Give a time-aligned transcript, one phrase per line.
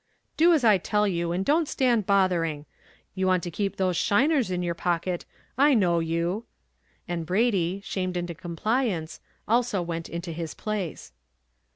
[0.35, 2.65] "Do as I tell you, and don't stand bothering.
[3.13, 5.25] You want to keep those shiners in your pocket
[5.59, 6.45] I know you;"
[7.07, 11.11] and Brady, shamed into compliance, also went into his place.